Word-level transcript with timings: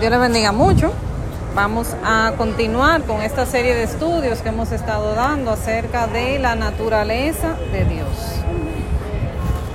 Dios 0.00 0.10
les 0.10 0.20
bendiga 0.20 0.52
mucho. 0.52 0.92
Vamos 1.54 1.96
a 2.04 2.34
continuar 2.36 3.04
con 3.04 3.22
esta 3.22 3.46
serie 3.46 3.74
de 3.74 3.84
estudios 3.84 4.40
que 4.40 4.50
hemos 4.50 4.70
estado 4.70 5.14
dando 5.14 5.50
acerca 5.50 6.06
de 6.06 6.38
la 6.38 6.54
naturaleza 6.54 7.54
de 7.72 7.86
Dios. 7.86 8.08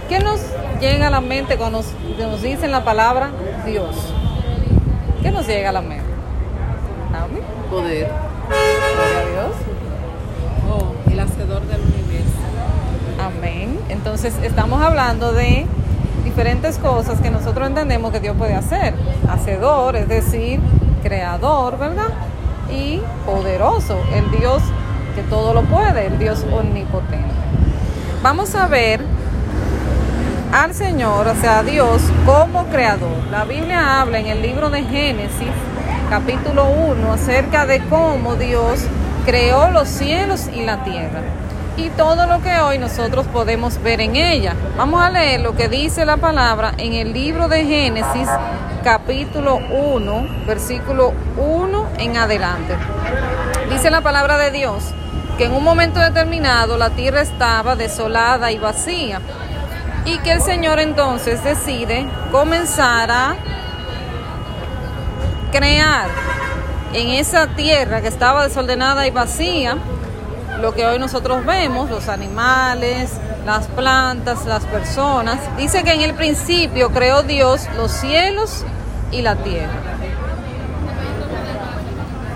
¿Qué 0.07 0.19
nos 0.19 0.39
llega 0.79 1.07
a 1.07 1.09
la 1.09 1.21
mente 1.21 1.57
cuando 1.57 1.79
nos, 1.79 1.87
nos 2.19 2.43
dicen 2.43 2.71
la 2.71 2.83
palabra 2.83 3.31
Dios? 3.65 3.95
¿Qué 5.23 5.31
nos 5.31 5.47
llega 5.47 5.69
a 5.69 5.71
la 5.71 5.81
mente? 5.81 6.05
Poder. 7.71 8.11
Gloria 8.47 9.19
a 9.19 9.31
Dios. 9.31 9.55
Oh, 10.69 11.11
el 11.11 11.19
hacedor 11.19 11.61
del 11.63 11.81
universo. 11.81 12.37
Amén. 13.19 13.79
Entonces 13.89 14.35
estamos 14.43 14.83
hablando 14.83 15.33
de 15.33 15.65
diferentes 16.31 16.77
cosas 16.77 17.19
que 17.19 17.29
nosotros 17.29 17.67
entendemos 17.67 18.09
que 18.13 18.21
Dios 18.21 18.37
puede 18.37 18.53
hacer. 18.53 18.93
Hacedor, 19.29 19.97
es 19.97 20.07
decir, 20.07 20.61
creador, 21.03 21.77
¿verdad? 21.77 22.07
Y 22.71 23.01
poderoso, 23.25 23.97
el 24.13 24.31
Dios 24.39 24.63
que 25.13 25.23
todo 25.23 25.53
lo 25.53 25.63
puede, 25.63 26.07
el 26.07 26.17
Dios 26.19 26.45
omnipotente. 26.49 27.35
Vamos 28.23 28.55
a 28.55 28.67
ver 28.67 29.01
al 30.53 30.73
Señor, 30.73 31.27
o 31.27 31.35
sea, 31.35 31.59
a 31.59 31.63
Dios 31.63 32.01
como 32.25 32.63
creador. 32.67 33.25
La 33.29 33.43
Biblia 33.43 33.99
habla 33.99 34.19
en 34.19 34.27
el 34.27 34.41
libro 34.41 34.69
de 34.69 34.83
Génesis, 34.83 35.51
capítulo 36.09 36.65
1, 36.69 37.11
acerca 37.11 37.65
de 37.65 37.81
cómo 37.89 38.35
Dios 38.35 38.85
creó 39.25 39.69
los 39.71 39.89
cielos 39.89 40.49
y 40.53 40.63
la 40.63 40.81
tierra 40.85 41.40
y 41.77 41.89
todo 41.89 42.25
lo 42.27 42.41
que 42.41 42.59
hoy 42.59 42.77
nosotros 42.77 43.25
podemos 43.27 43.81
ver 43.81 44.01
en 44.01 44.15
ella. 44.15 44.55
Vamos 44.77 45.01
a 45.01 45.09
leer 45.09 45.41
lo 45.41 45.55
que 45.55 45.69
dice 45.69 46.05
la 46.05 46.17
palabra 46.17 46.73
en 46.77 46.93
el 46.93 47.13
libro 47.13 47.47
de 47.47 47.65
Génesis, 47.65 48.27
capítulo 48.83 49.57
1, 49.57 50.45
versículo 50.45 51.13
1 51.37 51.87
en 51.97 52.17
adelante. 52.17 52.75
Dice 53.69 53.89
la 53.89 54.01
palabra 54.01 54.37
de 54.37 54.51
Dios 54.51 54.83
que 55.37 55.45
en 55.45 55.53
un 55.53 55.63
momento 55.63 55.99
determinado 55.99 56.77
la 56.77 56.89
tierra 56.89 57.21
estaba 57.21 57.75
desolada 57.75 58.51
y 58.51 58.57
vacía 58.57 59.21
y 60.05 60.17
que 60.19 60.33
el 60.33 60.41
Señor 60.41 60.79
entonces 60.79 61.43
decide 61.43 62.05
comenzar 62.31 63.09
a 63.11 63.35
crear 65.51 66.09
en 66.93 67.09
esa 67.09 67.47
tierra 67.47 68.01
que 68.01 68.07
estaba 68.07 68.43
desordenada 68.43 69.07
y 69.07 69.11
vacía 69.11 69.77
lo 70.61 70.73
que 70.73 70.85
hoy 70.85 70.99
nosotros 70.99 71.43
vemos, 71.43 71.89
los 71.89 72.07
animales, 72.07 73.11
las 73.45 73.65
plantas, 73.67 74.45
las 74.45 74.63
personas. 74.65 75.39
Dice 75.57 75.83
que 75.83 75.93
en 75.93 76.01
el 76.01 76.13
principio 76.13 76.91
creó 76.91 77.23
Dios 77.23 77.67
los 77.75 77.91
cielos 77.91 78.63
y 79.11 79.23
la 79.23 79.35
tierra. 79.37 79.73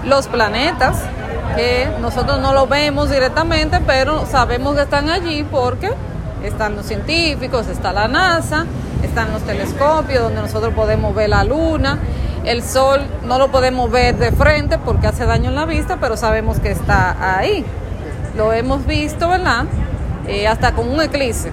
Los 0.04 0.28
planetas, 0.28 0.98
que 1.56 1.88
nosotros 2.02 2.40
no 2.40 2.54
los 2.54 2.68
vemos 2.68 3.12
directamente, 3.12 3.80
pero 3.86 4.26
sabemos 4.26 4.76
que 4.76 4.82
están 4.82 5.10
allí 5.10 5.44
porque 5.44 5.94
están 6.44 6.76
los 6.76 6.88
científicos, 6.88 7.68
está 7.68 7.94
la 7.94 8.08
NASA, 8.08 8.66
están 9.04 9.32
los 9.32 9.44
telescopios 9.44 10.24
donde 10.24 10.42
nosotros 10.42 10.74
podemos 10.74 11.14
ver 11.14 11.30
la 11.30 11.44
luna. 11.44 12.00
El 12.44 12.64
sol 12.64 13.02
no 13.24 13.38
lo 13.38 13.50
podemos 13.50 13.90
ver 13.90 14.18
de 14.18 14.32
frente 14.32 14.78
porque 14.78 15.08
hace 15.08 15.26
daño 15.26 15.50
en 15.50 15.56
la 15.56 15.66
vista, 15.66 15.98
pero 16.00 16.18
sabemos 16.18 16.60
que 16.60 16.72
está 16.72 17.38
ahí 17.38 17.66
lo 18.36 18.54
hemos 18.54 18.86
visto, 18.86 19.30
¿verdad? 19.30 19.66
Eh, 20.28 20.48
hasta 20.48 20.74
con 20.74 20.90
un 20.90 21.02
eclipse. 21.02 21.52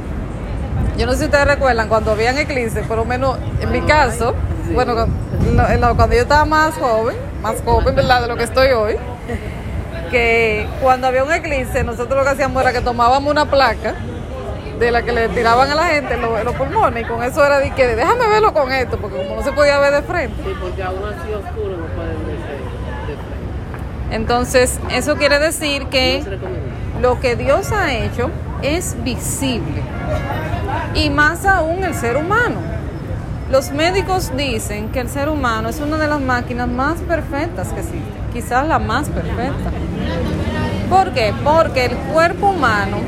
Yo 0.96 1.06
no 1.06 1.12
sé 1.12 1.20
si 1.20 1.24
ustedes 1.26 1.46
recuerdan 1.46 1.88
cuando 1.88 2.12
habían 2.12 2.36
eclipse, 2.38 2.82
por 2.82 2.98
lo 2.98 3.04
menos 3.04 3.38
en 3.60 3.70
mi 3.70 3.80
caso, 3.82 4.34
bueno, 4.74 4.94
cuando 5.96 6.14
yo 6.14 6.22
estaba 6.22 6.44
más 6.44 6.74
joven, 6.74 7.16
más 7.42 7.62
joven, 7.64 7.94
¿verdad? 7.94 8.22
De 8.22 8.28
lo 8.28 8.36
que 8.36 8.44
estoy 8.44 8.68
hoy, 8.72 8.96
que 10.10 10.66
cuando 10.82 11.06
había 11.06 11.24
un 11.24 11.32
eclipse, 11.32 11.82
nosotros 11.84 12.18
lo 12.18 12.24
que 12.24 12.30
hacíamos 12.30 12.62
era 12.62 12.72
que 12.72 12.80
tomábamos 12.80 13.30
una 13.30 13.46
placa 13.50 13.94
de 14.78 14.90
la 14.90 15.02
que 15.02 15.12
le 15.12 15.28
tiraban 15.28 15.70
a 15.70 15.74
la 15.74 15.86
gente 15.86 16.16
los, 16.16 16.44
los 16.44 16.54
pulmones 16.56 17.04
y 17.04 17.06
con 17.06 17.22
eso 17.22 17.44
era 17.44 17.58
de 17.58 17.70
que 17.70 17.94
déjame 17.94 18.26
verlo 18.28 18.52
con 18.52 18.70
esto, 18.72 18.98
porque 18.98 19.16
como 19.18 19.36
no 19.36 19.42
se 19.42 19.52
podía 19.52 19.78
ver 19.78 19.94
de 19.94 20.02
frente. 20.02 20.42
Sí, 20.42 20.54
porque 20.60 20.82
aún 20.82 21.04
así 21.04 21.32
oscuro 21.32 21.76
no 21.76 21.86
pueden 21.94 22.26
verse 22.26 22.52
de 22.52 23.14
frente. 23.14 24.14
Entonces, 24.16 24.80
eso 24.90 25.16
quiere 25.16 25.38
decir 25.38 25.86
que 25.86 26.22
No. 26.24 26.61
Lo 27.02 27.18
que 27.18 27.34
Dios 27.34 27.72
ha 27.72 27.92
hecho 27.92 28.30
es 28.62 28.96
visible. 29.02 29.82
Y 30.94 31.10
más 31.10 31.44
aún 31.44 31.82
el 31.82 31.94
ser 31.94 32.16
humano. 32.16 32.60
Los 33.50 33.72
médicos 33.72 34.34
dicen 34.36 34.88
que 34.90 35.00
el 35.00 35.10
ser 35.10 35.28
humano 35.28 35.68
es 35.68 35.80
una 35.80 35.98
de 35.98 36.06
las 36.06 36.20
máquinas 36.20 36.68
más 36.68 37.00
perfectas 37.00 37.68
que 37.72 37.80
existen, 37.80 38.04
quizás 38.32 38.66
la 38.66 38.78
más 38.78 39.08
perfecta. 39.08 39.70
¿Por 40.88 41.12
qué? 41.12 41.34
Porque 41.44 41.86
el 41.86 41.96
cuerpo 41.96 42.50
humano, 42.50 42.98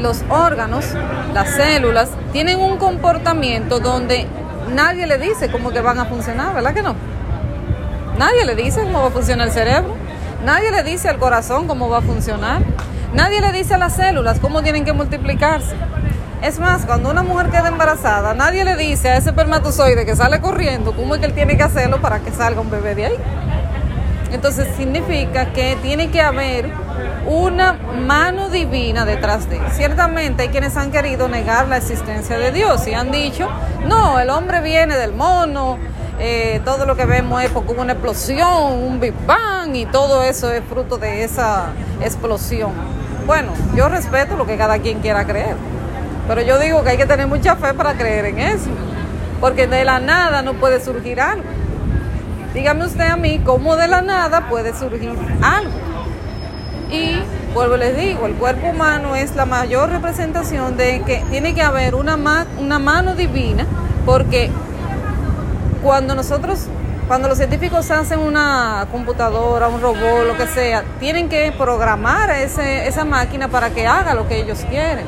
los 0.00 0.24
órganos, 0.30 0.86
las 1.34 1.50
células, 1.50 2.10
tienen 2.32 2.60
un 2.60 2.78
comportamiento 2.78 3.80
donde 3.80 4.26
nadie 4.72 5.06
le 5.06 5.18
dice 5.18 5.50
cómo 5.50 5.72
van 5.72 5.98
a 5.98 6.04
funcionar, 6.04 6.54
¿verdad 6.54 6.72
que 6.72 6.82
no? 6.82 6.94
Nadie 8.18 8.44
le 8.46 8.54
dice 8.54 8.82
cómo 8.84 9.02
va 9.02 9.08
a 9.08 9.10
funcionar 9.10 9.48
el 9.48 9.52
cerebro. 9.52 9.94
Nadie 10.44 10.70
le 10.70 10.82
dice 10.82 11.08
al 11.08 11.18
corazón 11.18 11.66
cómo 11.66 11.88
va 11.88 11.98
a 11.98 12.02
funcionar. 12.02 12.62
Nadie 13.14 13.40
le 13.40 13.52
dice 13.52 13.74
a 13.74 13.78
las 13.78 13.94
células 13.94 14.40
cómo 14.40 14.62
tienen 14.62 14.84
que 14.84 14.92
multiplicarse. 14.92 15.76
Es 16.42 16.58
más, 16.58 16.84
cuando 16.84 17.10
una 17.10 17.22
mujer 17.22 17.48
queda 17.48 17.68
embarazada, 17.68 18.34
nadie 18.34 18.64
le 18.64 18.76
dice 18.76 19.08
a 19.08 19.16
ese 19.16 19.30
espermatozoide 19.30 20.04
que 20.04 20.16
sale 20.16 20.40
corriendo 20.40 20.92
cómo 20.92 21.14
es 21.14 21.20
que 21.20 21.26
él 21.26 21.32
tiene 21.32 21.56
que 21.56 21.62
hacerlo 21.62 22.00
para 22.00 22.18
que 22.18 22.32
salga 22.32 22.60
un 22.60 22.70
bebé 22.70 22.96
de 22.96 23.06
ahí. 23.06 23.16
Entonces 24.32 24.66
significa 24.76 25.52
que 25.52 25.78
tiene 25.80 26.10
que 26.10 26.20
haber 26.20 26.68
una 27.24 27.74
mano 27.74 28.50
divina 28.50 29.04
detrás 29.04 29.48
de 29.48 29.58
él. 29.58 29.62
Ciertamente 29.72 30.42
hay 30.42 30.48
quienes 30.48 30.76
han 30.76 30.90
querido 30.90 31.28
negar 31.28 31.68
la 31.68 31.76
existencia 31.76 32.36
de 32.36 32.50
Dios 32.50 32.84
y 32.88 32.94
han 32.94 33.12
dicho, 33.12 33.48
no, 33.86 34.18
el 34.18 34.28
hombre 34.28 34.60
viene 34.60 34.96
del 34.96 35.12
mono, 35.12 35.78
eh, 36.18 36.60
todo 36.64 36.84
lo 36.84 36.96
que 36.96 37.06
vemos 37.06 37.42
es 37.42 37.50
porque 37.50 37.72
hubo 37.72 37.82
una 37.82 37.92
explosión, 37.92 38.72
un 38.72 38.98
Big 38.98 39.14
Bang 39.24 39.76
y 39.76 39.86
todo 39.86 40.24
eso 40.24 40.50
es 40.50 40.64
fruto 40.64 40.98
de 40.98 41.22
esa 41.22 41.68
explosión. 42.02 42.93
Bueno, 43.26 43.52
yo 43.74 43.88
respeto 43.88 44.36
lo 44.36 44.46
que 44.46 44.56
cada 44.56 44.78
quien 44.78 45.00
quiera 45.00 45.24
creer, 45.24 45.56
pero 46.28 46.42
yo 46.42 46.58
digo 46.58 46.82
que 46.82 46.90
hay 46.90 46.96
que 46.96 47.06
tener 47.06 47.26
mucha 47.26 47.56
fe 47.56 47.72
para 47.72 47.94
creer 47.94 48.26
en 48.26 48.38
eso, 48.38 48.70
porque 49.40 49.66
de 49.66 49.84
la 49.84 49.98
nada 49.98 50.42
no 50.42 50.54
puede 50.54 50.78
surgir 50.84 51.20
algo. 51.20 51.44
Dígame 52.52 52.84
usted 52.84 53.08
a 53.08 53.16
mí 53.16 53.40
cómo 53.44 53.76
de 53.76 53.88
la 53.88 54.02
nada 54.02 54.48
puede 54.48 54.74
surgir 54.74 55.16
algo. 55.42 55.72
Y 56.90 57.16
vuelvo 57.54 57.76
les 57.76 57.96
digo, 57.96 58.26
el 58.26 58.34
cuerpo 58.34 58.68
humano 58.68 59.16
es 59.16 59.34
la 59.34 59.46
mayor 59.46 59.88
representación 59.88 60.76
de 60.76 61.02
que 61.02 61.24
tiene 61.30 61.54
que 61.54 61.62
haber 61.62 61.94
una, 61.94 62.16
una 62.58 62.78
mano 62.78 63.14
divina, 63.14 63.66
porque 64.04 64.50
cuando 65.82 66.14
nosotros, 66.14 66.66
cuando 67.06 67.28
los 67.28 67.36
científicos 67.36 67.90
hacen 67.90 68.18
una 68.18 68.86
computadora, 68.90 69.68
un 69.68 69.80
robot, 69.80 70.26
lo 70.26 70.36
que 70.36 70.46
sea, 70.46 70.84
tienen 70.98 71.28
que 71.28 71.52
programar 71.52 72.30
ese, 72.30 72.88
esa 72.88 73.04
máquina 73.04 73.48
para 73.48 73.70
que 73.70 73.86
haga 73.86 74.14
lo 74.14 74.26
que 74.26 74.40
ellos 74.40 74.64
quieren. 74.70 75.04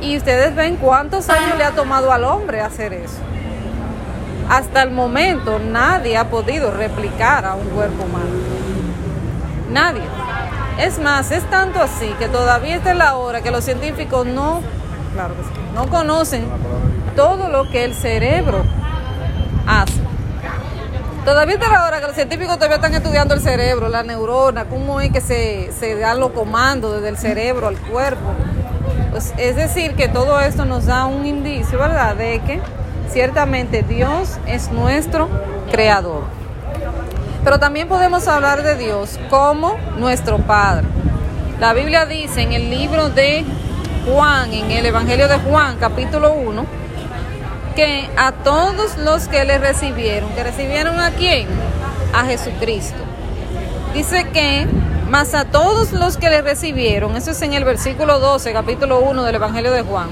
Y 0.00 0.16
ustedes 0.16 0.54
ven 0.54 0.76
cuántos 0.76 1.28
años 1.28 1.58
le 1.58 1.64
ha 1.64 1.72
tomado 1.72 2.12
al 2.12 2.24
hombre 2.24 2.60
hacer 2.60 2.92
eso. 2.92 3.18
Hasta 4.48 4.82
el 4.82 4.92
momento 4.92 5.58
nadie 5.58 6.16
ha 6.16 6.30
podido 6.30 6.70
replicar 6.70 7.44
a 7.44 7.54
un 7.54 7.68
cuerpo 7.70 8.04
humano. 8.04 8.30
Nadie. 9.72 10.02
Es 10.78 11.00
más, 11.00 11.32
es 11.32 11.42
tanto 11.50 11.82
así 11.82 12.14
que 12.18 12.28
todavía 12.28 12.76
está 12.76 12.92
en 12.92 12.98
la 12.98 13.16
hora 13.16 13.40
que 13.40 13.50
los 13.50 13.64
científicos 13.64 14.26
no, 14.26 14.60
no 15.74 15.88
conocen 15.88 16.44
todo 17.16 17.48
lo 17.48 17.68
que 17.70 17.84
el 17.84 17.94
cerebro 17.94 18.62
hace. 19.66 19.95
Todavía 21.26 21.56
está 21.56 21.68
la 21.68 21.84
hora 21.84 21.98
que 21.98 22.06
los 22.06 22.14
científicos 22.14 22.54
todavía 22.54 22.76
están 22.76 22.94
estudiando 22.94 23.34
el 23.34 23.40
cerebro, 23.40 23.88
la 23.88 24.04
neurona, 24.04 24.66
cómo 24.66 25.00
es 25.00 25.10
que 25.10 25.20
se, 25.20 25.72
se 25.72 25.96
dan 25.96 26.20
los 26.20 26.30
comandos 26.30 26.94
desde 26.94 27.08
el 27.08 27.18
cerebro 27.18 27.66
al 27.66 27.76
cuerpo. 27.76 28.30
Pues, 29.10 29.34
es 29.36 29.56
decir, 29.56 29.96
que 29.96 30.06
todo 30.06 30.38
esto 30.38 30.64
nos 30.64 30.86
da 30.86 31.06
un 31.06 31.26
indicio, 31.26 31.80
¿verdad?, 31.80 32.14
de 32.14 32.38
que 32.46 32.60
ciertamente 33.10 33.82
Dios 33.82 34.38
es 34.46 34.70
nuestro 34.70 35.28
creador. 35.72 36.22
Pero 37.42 37.58
también 37.58 37.88
podemos 37.88 38.28
hablar 38.28 38.62
de 38.62 38.76
Dios 38.76 39.18
como 39.28 39.76
nuestro 39.98 40.38
Padre. 40.38 40.86
La 41.58 41.72
Biblia 41.72 42.06
dice 42.06 42.42
en 42.42 42.52
el 42.52 42.70
libro 42.70 43.08
de 43.08 43.44
Juan, 44.08 44.52
en 44.52 44.70
el 44.70 44.86
Evangelio 44.86 45.26
de 45.26 45.38
Juan, 45.38 45.76
capítulo 45.80 46.34
1, 46.34 46.85
que 47.76 48.08
a 48.16 48.32
todos 48.32 48.96
los 48.96 49.28
que 49.28 49.44
le 49.44 49.58
recibieron, 49.58 50.30
que 50.30 50.42
recibieron 50.42 50.98
a 50.98 51.10
quién? 51.10 51.46
A 52.14 52.24
Jesucristo. 52.24 52.96
Dice 53.92 54.26
que, 54.32 54.66
más 55.10 55.34
a 55.34 55.44
todos 55.44 55.92
los 55.92 56.16
que 56.16 56.30
le 56.30 56.40
recibieron, 56.40 57.16
eso 57.16 57.32
es 57.32 57.42
en 57.42 57.52
el 57.52 57.64
versículo 57.64 58.18
12, 58.18 58.52
capítulo 58.54 59.00
1 59.00 59.22
del 59.24 59.34
Evangelio 59.34 59.72
de 59.72 59.82
Juan, 59.82 60.08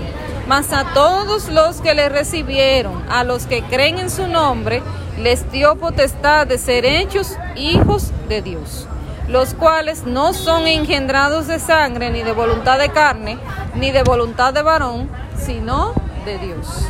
Mas 0.46 0.74
a 0.74 0.84
todos 0.92 1.48
los 1.48 1.80
que 1.80 1.94
le 1.94 2.10
recibieron, 2.10 3.02
a 3.08 3.24
los 3.24 3.46
que 3.46 3.62
creen 3.62 3.98
en 3.98 4.10
su 4.10 4.28
nombre, 4.28 4.82
les 5.18 5.50
dio 5.50 5.76
potestad 5.76 6.46
de 6.46 6.58
ser 6.58 6.84
hechos 6.84 7.38
hijos 7.56 8.10
de 8.28 8.42
Dios, 8.42 8.86
los 9.26 9.54
cuales 9.54 10.04
no 10.04 10.34
son 10.34 10.66
engendrados 10.66 11.46
de 11.46 11.58
sangre, 11.58 12.10
ni 12.10 12.22
de 12.22 12.32
voluntad 12.32 12.78
de 12.78 12.90
carne, 12.90 13.38
ni 13.74 13.90
de 13.90 14.02
voluntad 14.02 14.52
de 14.52 14.60
varón, 14.60 15.08
sino 15.38 15.94
de 16.26 16.36
Dios. 16.36 16.88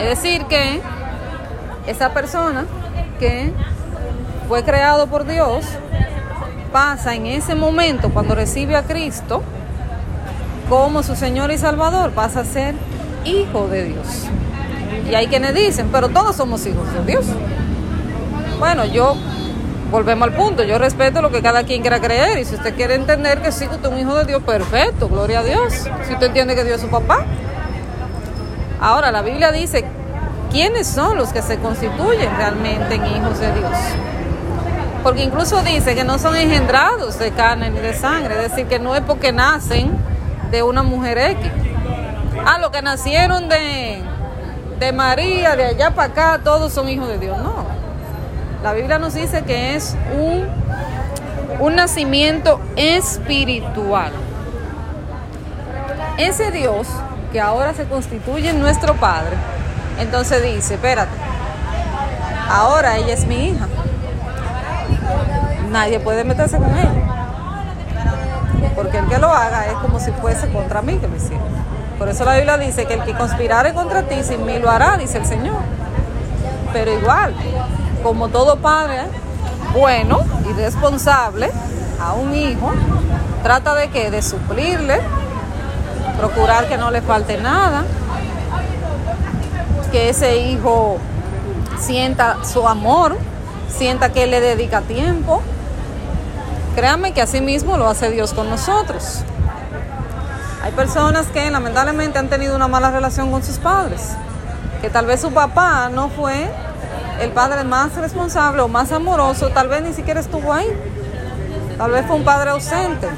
Es 0.00 0.08
decir, 0.08 0.46
que 0.46 0.80
esa 1.86 2.12
persona 2.14 2.64
que 3.18 3.52
fue 4.48 4.64
creado 4.64 5.06
por 5.08 5.26
Dios 5.26 5.64
pasa 6.72 7.14
en 7.14 7.26
ese 7.26 7.54
momento 7.54 8.10
cuando 8.10 8.34
recibe 8.34 8.76
a 8.76 8.84
Cristo 8.84 9.42
como 10.70 11.02
su 11.02 11.16
Señor 11.16 11.50
y 11.50 11.58
Salvador, 11.58 12.12
pasa 12.12 12.40
a 12.40 12.44
ser 12.44 12.74
hijo 13.24 13.68
de 13.68 13.84
Dios. 13.84 14.24
Y 15.10 15.14
hay 15.14 15.26
quienes 15.26 15.54
dicen, 15.54 15.88
pero 15.92 16.08
todos 16.08 16.36
somos 16.36 16.64
hijos 16.66 16.90
de 16.94 17.04
Dios. 17.04 17.26
Bueno, 18.58 18.84
yo, 18.86 19.16
volvemos 19.90 20.28
al 20.28 20.34
punto, 20.34 20.62
yo 20.62 20.78
respeto 20.78 21.20
lo 21.20 21.30
que 21.30 21.42
cada 21.42 21.64
quien 21.64 21.82
quiera 21.82 22.00
creer 22.00 22.38
y 22.38 22.44
si 22.44 22.54
usted 22.54 22.74
quiere 22.74 22.94
entender 22.94 23.42
que 23.42 23.50
sí, 23.52 23.64
usted 23.64 23.84
es 23.84 23.92
un 23.92 23.98
hijo 23.98 24.14
de 24.14 24.24
Dios, 24.24 24.42
perfecto, 24.44 25.08
gloria 25.08 25.40
a 25.40 25.42
Dios. 25.42 25.72
Si 26.06 26.12
usted 26.12 26.28
entiende 26.28 26.54
que 26.54 26.64
Dios 26.64 26.76
es 26.76 26.82
su 26.82 26.88
papá. 26.88 27.26
Ahora, 28.80 29.12
la 29.12 29.20
Biblia 29.20 29.52
dice, 29.52 29.84
¿quiénes 30.50 30.86
son 30.86 31.18
los 31.18 31.32
que 31.32 31.42
se 31.42 31.58
constituyen 31.58 32.34
realmente 32.36 32.94
en 32.94 33.06
hijos 33.06 33.38
de 33.38 33.52
Dios? 33.52 33.76
Porque 35.02 35.22
incluso 35.22 35.62
dice 35.62 35.94
que 35.94 36.04
no 36.04 36.18
son 36.18 36.34
engendrados 36.36 37.18
de 37.18 37.30
carne 37.30 37.70
ni 37.70 37.78
de 37.78 37.92
sangre, 37.92 38.34
es 38.36 38.50
decir, 38.50 38.66
que 38.66 38.78
no 38.78 38.94
es 38.94 39.02
porque 39.02 39.32
nacen 39.32 39.90
de 40.50 40.62
una 40.62 40.82
mujer 40.82 41.18
X. 41.18 41.50
Ah, 42.46 42.58
los 42.58 42.70
que 42.70 42.80
nacieron 42.80 43.50
de, 43.50 44.02
de 44.78 44.92
María, 44.92 45.56
de 45.56 45.66
allá 45.66 45.90
para 45.90 46.12
acá, 46.12 46.40
todos 46.42 46.72
son 46.72 46.88
hijos 46.88 47.08
de 47.08 47.18
Dios. 47.18 47.36
No. 47.38 47.64
La 48.62 48.72
Biblia 48.72 48.98
nos 48.98 49.14
dice 49.14 49.42
que 49.42 49.74
es 49.74 49.94
un, 50.18 50.46
un 51.60 51.76
nacimiento 51.76 52.60
espiritual. 52.76 54.12
Ese 56.18 56.50
Dios 56.50 56.86
que 57.32 57.40
ahora 57.40 57.74
se 57.74 57.84
constituye 57.86 58.50
en 58.50 58.60
nuestro 58.60 58.94
Padre, 58.94 59.36
entonces 59.98 60.42
dice, 60.42 60.74
espérate, 60.74 61.12
ahora 62.48 62.96
ella 62.96 63.14
es 63.14 63.26
mi 63.26 63.48
hija. 63.48 63.66
Nadie 65.70 66.00
puede 66.00 66.24
meterse 66.24 66.56
con 66.56 66.76
ella 66.76 67.10
porque 68.74 68.98
el 68.98 69.06
que 69.08 69.18
lo 69.18 69.28
haga 69.28 69.66
es 69.66 69.74
como 69.74 70.00
si 70.00 70.10
fuese 70.12 70.50
contra 70.50 70.80
mí 70.80 70.96
que 70.96 71.06
lo 71.06 71.14
hiciera. 71.14 71.42
Por 71.98 72.08
eso 72.08 72.24
la 72.24 72.36
Biblia 72.36 72.56
dice 72.56 72.86
que 72.86 72.94
el 72.94 73.04
que 73.04 73.12
conspirare 73.12 73.74
contra 73.74 74.04
ti 74.04 74.22
sin 74.22 74.46
mí 74.46 74.58
lo 74.58 74.70
hará, 74.70 74.96
dice 74.96 75.18
el 75.18 75.26
Señor. 75.26 75.58
Pero 76.72 76.90
igual, 76.98 77.34
como 78.02 78.28
todo 78.28 78.56
padre 78.56 79.02
bueno 79.74 80.20
y 80.48 80.52
responsable 80.54 81.50
a 82.00 82.14
un 82.14 82.34
hijo, 82.34 82.72
trata 83.42 83.74
de 83.74 83.90
que 83.90 84.10
de 84.10 84.22
suplirle, 84.22 84.98
procurar 86.18 86.68
que 86.68 86.76
no 86.76 86.90
le 86.90 87.02
falte 87.02 87.38
nada, 87.38 87.84
que 89.90 90.10
ese 90.10 90.38
hijo 90.38 90.98
sienta 91.78 92.44
su 92.44 92.66
amor, 92.66 93.16
sienta 93.68 94.12
que 94.12 94.26
le 94.26 94.40
dedica 94.40 94.82
tiempo, 94.82 95.42
Créanme 96.74 97.12
que 97.12 97.20
así 97.20 97.40
mismo 97.40 97.76
lo 97.76 97.88
hace 97.88 98.10
Dios 98.10 98.32
con 98.32 98.48
nosotros. 98.48 99.18
Hay 100.62 100.72
personas 100.72 101.26
que 101.26 101.50
lamentablemente 101.50 102.18
han 102.18 102.28
tenido 102.28 102.54
una 102.54 102.68
mala 102.68 102.90
relación 102.90 103.30
con 103.30 103.42
sus 103.42 103.58
padres, 103.58 104.12
que 104.80 104.88
tal 104.88 105.06
vez 105.06 105.20
su 105.20 105.32
papá 105.32 105.88
no 105.88 106.10
fue 106.10 106.48
el 107.20 107.32
padre 107.32 107.64
más 107.64 107.94
responsable 107.96 108.62
o 108.62 108.68
más 108.68 108.92
amoroso, 108.92 109.48
tal 109.48 109.68
vez 109.68 109.82
ni 109.82 109.92
siquiera 109.92 110.20
estuvo 110.20 110.52
ahí, 110.52 110.68
tal 111.76 111.90
vez 111.90 112.06
fue 112.06 112.16
un 112.16 112.24
padre 112.24 112.50
ausente. 112.50 113.08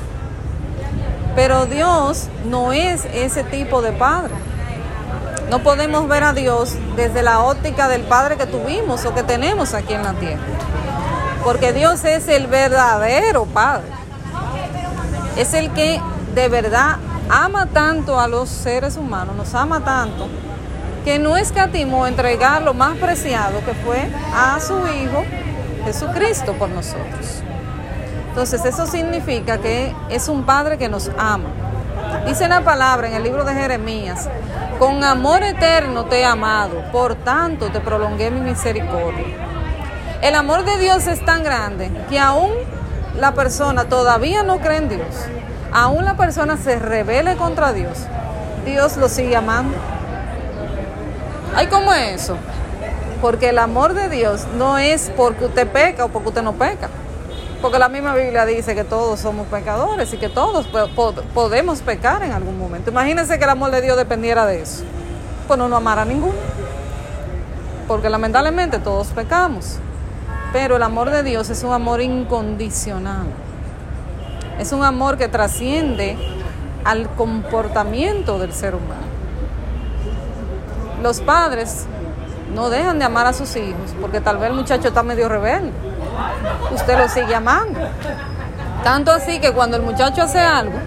Pero 1.34 1.66
Dios 1.66 2.28
no 2.44 2.72
es 2.72 3.04
ese 3.06 3.44
tipo 3.44 3.82
de 3.82 3.92
padre. 3.92 4.34
No 5.50 5.62
podemos 5.62 6.08
ver 6.08 6.24
a 6.24 6.32
Dios 6.32 6.74
desde 6.96 7.22
la 7.22 7.40
óptica 7.40 7.88
del 7.88 8.02
padre 8.02 8.36
que 8.36 8.46
tuvimos 8.46 9.04
o 9.04 9.14
que 9.14 9.22
tenemos 9.22 9.74
aquí 9.74 9.94
en 9.94 10.02
la 10.02 10.14
tierra 10.14 10.42
porque 11.44 11.72
Dios 11.72 12.04
es 12.04 12.28
el 12.28 12.46
verdadero 12.46 13.46
Padre. 13.46 13.86
Es 15.36 15.54
el 15.54 15.70
que 15.72 16.00
de 16.34 16.48
verdad 16.48 16.96
ama 17.28 17.66
tanto 17.66 18.20
a 18.20 18.28
los 18.28 18.48
seres 18.48 18.96
humanos, 18.96 19.34
nos 19.36 19.54
ama 19.54 19.82
tanto, 19.84 20.28
que 21.04 21.18
no 21.18 21.36
escatimó 21.36 22.06
entregar 22.06 22.62
lo 22.62 22.74
más 22.74 22.96
preciado 22.96 23.64
que 23.64 23.74
fue 23.74 24.08
a 24.34 24.60
su 24.60 24.74
Hijo 24.74 25.24
Jesucristo 25.84 26.52
por 26.54 26.68
nosotros. 26.68 27.42
Entonces 28.32 28.64
eso 28.64 28.86
significa 28.86 29.58
que 29.58 29.94
es 30.08 30.26
un 30.26 30.44
Padre 30.44 30.78
que 30.78 30.88
nos 30.88 31.10
ama. 31.18 31.50
Dice 32.26 32.48
la 32.48 32.62
palabra 32.62 33.06
en 33.08 33.12
el 33.12 33.24
libro 33.24 33.44
de 33.44 33.52
Jeremías, 33.52 34.26
con 34.78 35.04
amor 35.04 35.42
eterno 35.42 36.06
te 36.06 36.20
he 36.20 36.24
amado, 36.24 36.82
por 36.92 37.14
tanto 37.14 37.68
te 37.70 37.80
prolongué 37.80 38.30
mi 38.30 38.40
misericordia. 38.40 39.26
El 40.22 40.34
amor 40.34 40.64
de 40.64 40.78
Dios 40.78 41.06
es 41.08 41.22
tan 41.22 41.44
grande 41.44 41.90
que 42.08 42.18
aún 42.18 42.52
la 43.20 43.34
persona 43.34 43.84
todavía 43.84 44.42
no 44.42 44.60
cree 44.60 44.78
en 44.78 44.88
Dios, 44.88 45.14
aún 45.70 46.06
la 46.06 46.16
persona 46.16 46.56
se 46.56 46.78
revele 46.78 47.36
contra 47.36 47.74
Dios, 47.74 47.98
Dios 48.64 48.96
lo 48.96 49.10
sigue 49.10 49.36
amando. 49.36 49.76
¿Hay 51.54 51.66
como 51.66 51.92
eso? 51.92 52.38
Porque 53.20 53.50
el 53.50 53.58
amor 53.58 53.92
de 53.92 54.08
Dios 54.08 54.46
no 54.56 54.78
es 54.78 55.12
porque 55.18 55.44
usted 55.44 55.68
peca 55.68 56.06
o 56.06 56.08
porque 56.08 56.30
usted 56.30 56.42
no 56.42 56.54
peca. 56.54 56.88
Porque 57.62 57.78
la 57.78 57.88
misma 57.88 58.12
Biblia 58.16 58.44
dice 58.44 58.74
que 58.74 58.82
todos 58.82 59.20
somos 59.20 59.46
pecadores 59.46 60.12
y 60.12 60.16
que 60.16 60.28
todos 60.28 60.66
podemos 61.32 61.80
pecar 61.80 62.24
en 62.24 62.32
algún 62.32 62.58
momento. 62.58 62.90
Imagínense 62.90 63.38
que 63.38 63.44
el 63.44 63.50
amor 63.50 63.70
de 63.70 63.80
Dios 63.80 63.96
dependiera 63.96 64.44
de 64.46 64.60
eso. 64.60 64.82
Pues 65.46 65.56
no 65.56 65.68
nos 65.68 65.76
amara 65.76 66.02
a 66.02 66.04
ninguno. 66.04 66.34
Porque 67.86 68.10
lamentablemente 68.10 68.80
todos 68.80 69.06
pecamos. 69.08 69.76
Pero 70.52 70.74
el 70.74 70.82
amor 70.82 71.10
de 71.10 71.22
Dios 71.22 71.50
es 71.50 71.62
un 71.62 71.72
amor 71.72 72.00
incondicional. 72.00 73.26
Es 74.58 74.72
un 74.72 74.82
amor 74.82 75.16
que 75.16 75.28
trasciende 75.28 76.18
al 76.84 77.08
comportamiento 77.14 78.40
del 78.40 78.52
ser 78.52 78.74
humano. 78.74 79.06
Los 81.00 81.20
padres 81.20 81.86
no 82.56 82.70
dejan 82.70 82.98
de 82.98 83.04
amar 83.04 83.26
a 83.26 83.32
sus 83.32 83.54
hijos 83.54 83.94
porque 84.00 84.20
tal 84.20 84.38
vez 84.38 84.50
el 84.50 84.56
muchacho 84.56 84.88
está 84.88 85.04
medio 85.04 85.28
rebelde. 85.28 85.91
Usted 86.72 86.98
lo 86.98 87.08
sigue 87.08 87.34
amando. 87.34 87.80
Tanto 88.82 89.12
así 89.12 89.38
que 89.38 89.52
cuando 89.52 89.76
el 89.76 89.82
muchacho 89.82 90.22
hace 90.22 90.40
algo 90.40 90.78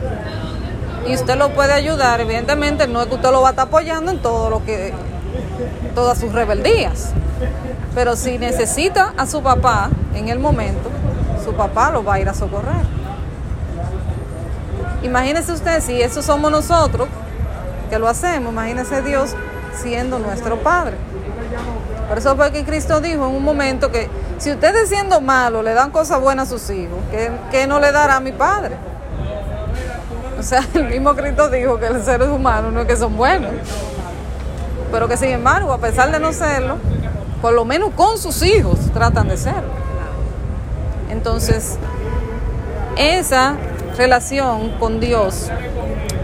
y 1.08 1.13
usted 1.13 1.38
lo 1.38 1.50
puede 1.53 1.74
ayudar, 1.74 2.20
evidentemente 2.20 2.88
no 2.88 3.01
es 3.01 3.08
que 3.08 3.15
usted 3.15 3.32
lo 3.32 3.41
va 3.41 3.50
a 3.50 3.51
estar 3.51 3.67
apoyando 3.67 4.12
en 4.12 4.20
todo 4.20 4.50
lo 4.50 4.65
que 4.65 4.94
todas 5.94 6.17
sus 6.17 6.34
rebeldías. 6.34 7.12
Pero 7.94 8.15
si 8.15 8.38
necesita 8.38 9.13
a 9.15 9.25
su 9.25 9.41
papá 9.41 9.89
en 10.13 10.29
el 10.29 10.39
momento, 10.39 10.89
su 11.44 11.53
papá 11.53 11.91
lo 11.91 12.03
va 12.03 12.15
a 12.15 12.20
ir 12.20 12.27
a 12.27 12.34
socorrer. 12.34 12.86
Imagínese 15.03 15.53
usted 15.53 15.82
si 15.82 16.01
eso 16.01 16.22
somos 16.22 16.51
nosotros 16.51 17.08
que 17.89 18.00
lo 18.00 18.08
hacemos, 18.08 18.51
imagínese 18.51 19.01
Dios 19.03 19.36
siendo 19.74 20.17
nuestro 20.20 20.58
Padre. 20.58 20.98
Por 22.15 22.22
eso 22.22 22.36
fue 22.38 22.50
que 22.53 22.63
Cristo 22.63 23.01
dijo 23.01 23.27
en 23.27 23.36
un 23.36 23.43
momento 23.43 23.91
que 23.91 24.07
si 24.38 24.50
ustedes 24.50 24.88
siendo 24.88 25.19
malos 25.19 25.65
le 25.65 25.74
dan 25.74 25.91
cosas 25.91 26.22
buenas 26.22 26.48
a 26.48 26.57
sus 26.57 26.69
hijos, 26.69 26.98
¿qué, 27.51 27.67
no 27.67 27.81
le 27.81 27.91
dará 27.91 28.15
a 28.15 28.19
mi 28.22 28.31
Padre? 28.31 28.77
O 30.39 30.41
sea, 30.41 30.65
el 30.75 30.86
mismo 30.86 31.13
Cristo 31.13 31.50
dijo 31.50 31.77
que 31.77 31.89
los 31.89 32.05
seres 32.05 32.29
humanos 32.29 32.72
no 32.72 32.79
es 32.79 32.88
que 32.88 32.95
son 32.95 33.17
buenos, 33.17 33.51
pero 34.93 35.10
que 35.10 35.17
sin 35.17 35.31
embargo, 35.31 35.74
a 35.74 35.77
pesar 35.77 36.10
de 36.10 36.22
no 36.22 36.31
serlo, 36.31 36.77
por 37.41 37.51
lo 37.51 37.65
menos 37.65 37.89
con 37.93 38.17
sus 38.17 38.41
hijos 38.43 38.79
tratan 38.93 39.27
de 39.27 39.36
ser. 39.36 39.65
Entonces, 41.10 41.77
esa 42.95 43.57
relación 43.98 44.69
con 44.79 45.01
Dios 45.01 45.50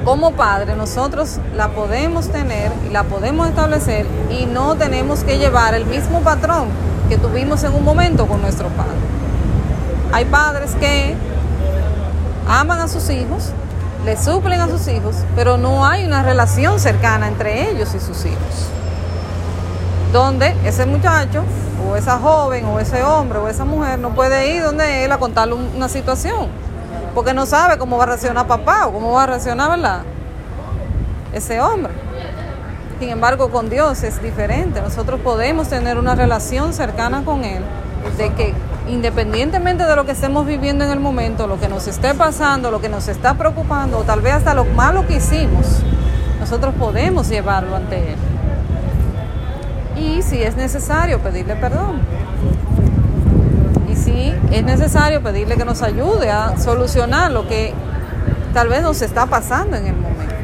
como 0.03 0.31
padre, 0.31 0.75
nosotros 0.75 1.39
la 1.55 1.69
podemos 1.69 2.29
tener 2.29 2.71
y 2.87 2.91
la 2.91 3.03
podemos 3.03 3.47
establecer 3.47 4.05
y 4.29 4.45
no 4.45 4.75
tenemos 4.75 5.23
que 5.23 5.37
llevar 5.37 5.73
el 5.73 5.85
mismo 5.85 6.21
patrón 6.21 6.67
que 7.09 7.17
tuvimos 7.17 7.63
en 7.63 7.73
un 7.73 7.83
momento 7.83 8.27
con 8.27 8.41
nuestro 8.41 8.67
padre. 8.69 8.91
Hay 10.11 10.25
padres 10.25 10.71
que 10.75 11.15
aman 12.47 12.79
a 12.79 12.87
sus 12.87 13.09
hijos, 13.09 13.51
le 14.05 14.17
suplen 14.17 14.59
a 14.59 14.67
sus 14.67 14.87
hijos, 14.87 15.15
pero 15.35 15.57
no 15.57 15.85
hay 15.85 16.05
una 16.05 16.23
relación 16.23 16.79
cercana 16.79 17.27
entre 17.27 17.69
ellos 17.69 17.93
y 17.93 17.99
sus 17.99 18.25
hijos 18.25 18.71
donde 20.11 20.53
ese 20.65 20.85
muchacho 20.85 21.43
o 21.89 21.95
esa 21.95 22.17
joven 22.19 22.65
o 22.65 22.79
ese 22.79 23.03
hombre 23.03 23.39
o 23.39 23.47
esa 23.47 23.65
mujer 23.65 23.99
no 23.99 24.13
puede 24.13 24.55
ir 24.55 24.63
donde 24.63 25.05
él 25.05 25.11
a 25.11 25.17
contarle 25.17 25.53
una 25.53 25.89
situación, 25.89 26.47
porque 27.13 27.33
no 27.33 27.45
sabe 27.45 27.77
cómo 27.77 27.97
va 27.97 28.03
a 28.03 28.07
reaccionar 28.07 28.47
papá 28.47 28.87
o 28.87 28.93
cómo 28.93 29.11
va 29.13 29.23
a 29.23 29.27
reaccionar, 29.27 29.69
¿verdad? 29.69 30.01
ese 31.33 31.61
hombre. 31.61 31.93
Sin 32.99 33.09
embargo, 33.09 33.49
con 33.49 33.69
Dios 33.69 34.03
es 34.03 34.21
diferente. 34.21 34.81
Nosotros 34.81 35.19
podemos 35.21 35.69
tener 35.69 35.97
una 35.97 36.15
relación 36.15 36.73
cercana 36.73 37.23
con 37.23 37.43
Él, 37.43 37.63
de 38.17 38.33
que 38.33 38.53
independientemente 38.87 39.85
de 39.85 39.95
lo 39.95 40.05
que 40.05 40.11
estemos 40.11 40.45
viviendo 40.45 40.83
en 40.85 40.91
el 40.91 40.99
momento, 40.99 41.47
lo 41.47 41.59
que 41.59 41.67
nos 41.67 41.87
esté 41.87 42.13
pasando, 42.13 42.69
lo 42.69 42.81
que 42.81 42.89
nos 42.89 43.07
está 43.07 43.35
preocupando, 43.35 43.99
o 43.99 44.03
tal 44.03 44.21
vez 44.21 44.33
hasta 44.33 44.53
lo 44.53 44.65
malo 44.65 45.07
que 45.07 45.15
hicimos, 45.15 45.81
nosotros 46.39 46.73
podemos 46.77 47.29
llevarlo 47.29 47.75
ante 47.75 48.13
Él. 48.13 48.17
Y 49.95 50.21
si 50.21 50.41
es 50.41 50.55
necesario, 50.55 51.19
pedirle 51.19 51.55
perdón. 51.55 52.01
Es 54.51 54.65
necesario, 54.65 55.23
pedirle 55.23 55.55
que 55.55 55.63
nos 55.63 55.81
ayude 55.81 56.29
a 56.29 56.57
solucionar 56.57 57.31
lo 57.31 57.47
que 57.47 57.73
tal 58.53 58.67
vez 58.67 58.81
nos 58.81 59.01
está 59.01 59.25
pasando 59.25 59.77
en 59.77 59.87
el 59.87 59.95
momento. 59.95 60.35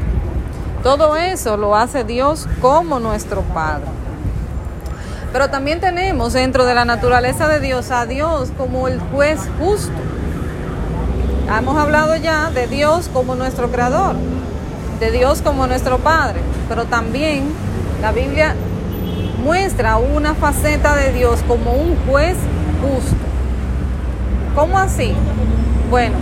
Todo 0.82 1.16
eso 1.16 1.58
lo 1.58 1.76
hace 1.76 2.04
Dios 2.04 2.48
como 2.62 3.00
nuestro 3.00 3.42
Padre. 3.42 3.84
Pero 5.30 5.50
también 5.50 5.80
tenemos 5.80 6.32
dentro 6.32 6.64
de 6.64 6.74
la 6.74 6.86
naturaleza 6.86 7.48
de 7.48 7.60
Dios 7.60 7.90
a 7.90 8.06
Dios 8.06 8.50
como 8.56 8.88
el 8.88 8.98
juez 8.98 9.40
justo. 9.58 9.92
Hemos 11.54 11.76
hablado 11.76 12.16
ya 12.16 12.50
de 12.50 12.66
Dios 12.66 13.10
como 13.12 13.34
nuestro 13.34 13.70
creador, 13.70 14.16
de 15.00 15.10
Dios 15.10 15.42
como 15.42 15.66
nuestro 15.66 15.98
Padre, 15.98 16.40
pero 16.66 16.86
también 16.86 17.44
la 18.00 18.12
Biblia 18.12 18.54
muestra 19.44 19.98
una 19.98 20.34
faceta 20.34 20.96
de 20.96 21.12
Dios 21.12 21.40
como 21.46 21.72
un 21.72 21.94
juez 22.06 22.36
justo. 22.80 23.27
¿Cómo 24.58 24.76
así? 24.76 25.14
Bueno, 25.88 26.16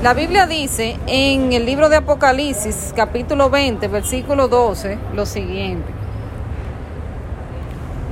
la 0.00 0.14
Biblia 0.14 0.46
dice 0.46 0.96
en 1.08 1.52
el 1.52 1.66
libro 1.66 1.88
de 1.88 1.96
Apocalipsis, 1.96 2.92
capítulo 2.94 3.50
20, 3.50 3.88
versículo 3.88 4.46
12, 4.46 4.96
lo 5.12 5.26
siguiente. 5.26 5.92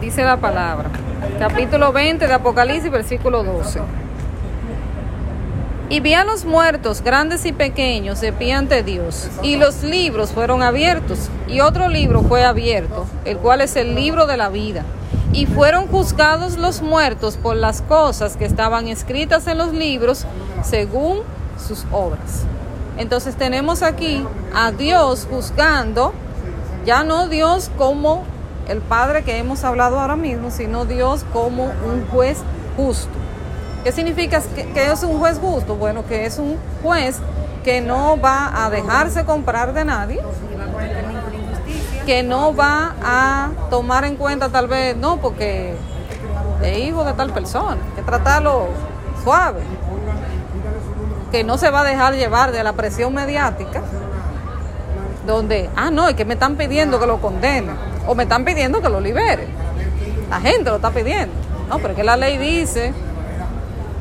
Dice 0.00 0.24
la 0.24 0.38
palabra. 0.38 0.90
Capítulo 1.38 1.92
20 1.92 2.26
de 2.26 2.34
Apocalipsis, 2.34 2.90
versículo 2.90 3.44
12. 3.44 3.82
Y 5.88 6.00
vi 6.00 6.14
a 6.14 6.24
los 6.24 6.44
muertos, 6.44 7.02
grandes 7.02 7.46
y 7.46 7.52
pequeños, 7.52 8.20
de 8.20 8.32
pie 8.32 8.54
ante 8.54 8.82
Dios, 8.82 9.28
y 9.44 9.58
los 9.58 9.84
libros 9.84 10.32
fueron 10.32 10.64
abiertos, 10.64 11.30
y 11.46 11.60
otro 11.60 11.88
libro 11.88 12.22
fue 12.22 12.44
abierto, 12.44 13.06
el 13.24 13.36
cual 13.36 13.60
es 13.60 13.76
el 13.76 13.94
libro 13.94 14.26
de 14.26 14.36
la 14.36 14.48
vida. 14.48 14.84
Y 15.32 15.46
fueron 15.46 15.86
juzgados 15.86 16.58
los 16.58 16.82
muertos 16.82 17.36
por 17.36 17.56
las 17.56 17.82
cosas 17.82 18.36
que 18.36 18.44
estaban 18.44 18.88
escritas 18.88 19.46
en 19.46 19.58
los 19.58 19.72
libros, 19.72 20.26
según 20.64 21.20
sus 21.66 21.86
obras. 21.92 22.44
Entonces 22.96 23.36
tenemos 23.36 23.82
aquí 23.82 24.24
a 24.54 24.72
Dios 24.72 25.26
juzgando, 25.30 26.12
ya 26.84 27.04
no 27.04 27.28
Dios 27.28 27.70
como 27.78 28.24
el 28.68 28.80
Padre 28.80 29.24
que 29.24 29.38
hemos 29.38 29.64
hablado 29.64 29.98
ahora 29.98 30.16
mismo, 30.16 30.50
sino 30.50 30.84
Dios 30.84 31.24
como 31.32 31.64
un 31.64 32.06
juez 32.10 32.38
justo. 32.76 33.10
¿Qué 33.84 33.92
significa 33.92 34.42
que, 34.54 34.92
es 34.92 35.02
un 35.02 35.18
juez 35.18 35.38
justo? 35.38 35.76
Bueno, 35.76 36.04
que 36.06 36.26
es 36.26 36.38
un 36.38 36.56
juez 36.82 37.18
que 37.64 37.80
no 37.80 38.20
va 38.20 38.64
a 38.64 38.70
dejarse 38.70 39.24
comprar 39.24 39.72
de 39.72 39.84
nadie, 39.84 40.20
que 42.10 42.24
no 42.24 42.52
va 42.52 42.96
a 43.04 43.50
tomar 43.70 44.04
en 44.04 44.16
cuenta 44.16 44.48
tal 44.48 44.66
vez, 44.66 44.96
no, 44.96 45.18
porque 45.18 45.76
es 46.60 46.78
hijo 46.78 47.04
de 47.04 47.12
tal 47.12 47.32
persona, 47.32 47.76
que 47.94 48.02
tratarlo 48.02 48.66
suave 49.22 49.60
que 51.30 51.44
no 51.44 51.56
se 51.56 51.70
va 51.70 51.82
a 51.82 51.84
dejar 51.84 52.14
llevar 52.14 52.50
de 52.50 52.64
la 52.64 52.72
presión 52.72 53.14
mediática, 53.14 53.82
donde, 55.24 55.70
ah, 55.76 55.92
no, 55.92 56.08
es 56.08 56.16
que 56.16 56.24
me 56.24 56.34
están 56.34 56.56
pidiendo 56.56 56.98
que 56.98 57.06
lo 57.06 57.20
condenen, 57.20 57.76
o 58.08 58.16
me 58.16 58.24
están 58.24 58.44
pidiendo 58.44 58.82
que 58.82 58.88
lo 58.88 59.00
libere. 59.00 59.46
La 60.28 60.40
gente 60.40 60.64
lo 60.64 60.76
está 60.76 60.90
pidiendo. 60.90 61.32
No, 61.68 61.78
pero 61.78 61.94
que 61.94 62.02
la 62.02 62.16
ley 62.16 62.38
dice. 62.38 62.92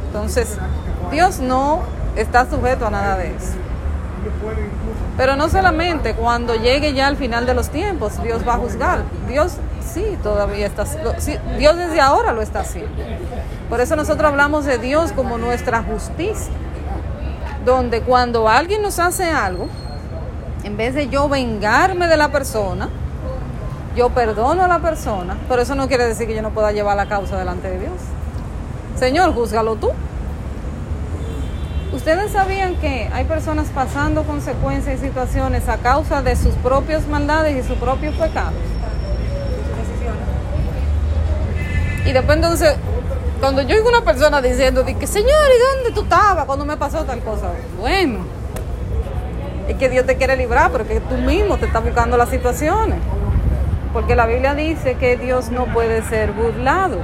Entonces, 0.07 0.57
Dios 1.11 1.37
no 1.37 1.81
está 2.15 2.49
sujeto 2.49 2.87
a 2.87 2.89
nada 2.89 3.17
de 3.17 3.35
eso. 3.35 3.53
Pero 5.17 5.35
no 5.35 5.49
solamente 5.49 6.13
cuando 6.13 6.55
llegue 6.55 6.93
ya 6.93 7.07
al 7.07 7.17
final 7.17 7.45
de 7.45 7.53
los 7.53 7.69
tiempos, 7.69 8.21
Dios 8.23 8.47
va 8.47 8.55
a 8.55 8.57
juzgar. 8.57 9.03
Dios 9.27 9.57
sí 9.93 10.17
todavía 10.23 10.67
está, 10.67 10.85
Dios 11.57 11.77
desde 11.77 11.99
ahora 11.99 12.31
lo 12.31 12.41
está 12.41 12.61
haciendo. 12.61 13.03
Por 13.69 13.81
eso 13.81 13.95
nosotros 13.95 14.31
hablamos 14.31 14.65
de 14.65 14.77
Dios 14.77 15.11
como 15.11 15.37
nuestra 15.37 15.83
justicia 15.83 16.53
donde 17.65 18.01
cuando 18.01 18.47
alguien 18.47 18.81
nos 18.81 18.99
hace 18.99 19.25
algo, 19.29 19.67
en 20.63 20.77
vez 20.77 20.95
de 20.95 21.09
yo 21.09 21.29
vengarme 21.29 22.07
de 22.07 22.17
la 22.17 22.31
persona, 22.31 22.89
yo 23.95 24.09
perdono 24.09 24.63
a 24.63 24.67
la 24.67 24.79
persona, 24.79 25.37
pero 25.47 25.61
eso 25.61 25.75
no 25.75 25.87
quiere 25.87 26.05
decir 26.05 26.27
que 26.27 26.35
yo 26.35 26.41
no 26.41 26.51
pueda 26.51 26.71
llevar 26.71 26.95
la 26.95 27.07
causa 27.07 27.37
delante 27.37 27.69
de 27.69 27.79
Dios. 27.79 27.93
Señor, 28.97 29.33
júzgalo 29.33 29.75
tú. 29.75 29.91
Ustedes 31.91 32.31
sabían 32.31 32.75
que 32.75 33.09
hay 33.11 33.25
personas 33.25 33.67
pasando 33.73 34.23
consecuencias 34.23 34.99
y 34.99 35.05
situaciones 35.05 35.67
a 35.67 35.77
causa 35.77 36.21
de 36.21 36.35
sus 36.35 36.53
propias 36.55 37.07
maldades 37.07 37.65
y 37.65 37.67
sus 37.67 37.77
propios 37.77 38.15
pecados. 38.15 38.53
Y 42.05 42.11
después 42.11 42.37
entonces 42.37 42.75
cuando 43.39 43.61
yo 43.61 43.75
oigo 43.75 43.87
una 43.87 44.01
persona 44.01 44.41
diciendo, 44.41 44.85
que, 44.85 45.07
Señor, 45.07 45.29
¿y 45.29 45.77
dónde 45.77 45.91
tú 45.93 46.01
estabas 46.01 46.45
cuando 46.45 46.65
me 46.65 46.75
pasó 46.75 47.05
tal 47.05 47.19
cosa? 47.21 47.51
Bueno, 47.79 48.19
es 49.67 49.75
que 49.77 49.87
Dios 49.89 50.05
te 50.05 50.17
quiere 50.17 50.35
librar, 50.35 50.71
pero 50.71 50.85
que 50.85 50.99
tú 50.99 51.15
mismo 51.15 51.57
te 51.57 51.65
estás 51.67 51.83
buscando 51.83 52.17
las 52.17 52.29
situaciones. 52.29 52.97
Porque 53.93 54.15
la 54.15 54.25
Biblia 54.25 54.55
dice 54.55 54.95
que 54.95 55.15
Dios 55.15 55.51
no 55.51 55.65
puede 55.65 56.01
ser 56.03 56.33
burlado. 56.33 56.97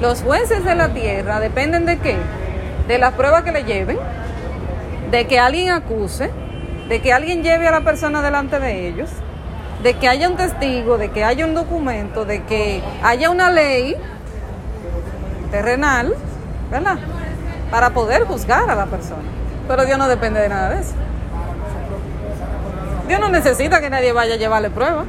Los 0.00 0.22
jueces 0.22 0.64
de 0.64 0.74
la 0.74 0.88
tierra 0.88 1.38
dependen 1.38 1.86
de 1.86 1.98
qué? 1.98 2.16
De 2.88 2.98
las 2.98 3.14
pruebas 3.14 3.42
que 3.42 3.52
le 3.52 3.64
lleven, 3.64 3.98
de 5.10 5.26
que 5.26 5.38
alguien 5.38 5.70
acuse, 5.70 6.30
de 6.88 7.00
que 7.00 7.12
alguien 7.12 7.42
lleve 7.42 7.66
a 7.66 7.72
la 7.72 7.80
persona 7.80 8.22
delante 8.22 8.58
de 8.60 8.88
ellos, 8.88 9.10
de 9.82 9.94
que 9.94 10.08
haya 10.08 10.28
un 10.28 10.36
testigo, 10.36 10.98
de 10.98 11.10
que 11.10 11.24
haya 11.24 11.44
un 11.44 11.54
documento, 11.54 12.24
de 12.24 12.42
que 12.44 12.82
haya 13.02 13.30
una 13.30 13.50
ley 13.50 13.96
terrenal, 15.50 16.14
¿verdad? 16.70 16.98
Para 17.70 17.90
poder 17.90 18.24
juzgar 18.24 18.70
a 18.70 18.74
la 18.74 18.86
persona. 18.86 19.22
Pero 19.68 19.84
Dios 19.84 19.98
no 19.98 20.08
depende 20.08 20.40
de 20.40 20.48
nada 20.48 20.70
de 20.70 20.80
eso. 20.80 20.94
Dios 23.08 23.20
no 23.20 23.28
necesita 23.28 23.80
que 23.80 23.90
nadie 23.90 24.12
vaya 24.12 24.34
a 24.34 24.36
llevarle 24.36 24.70
prueba. 24.70 25.04